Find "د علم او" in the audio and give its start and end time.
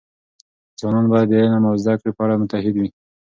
1.31-1.75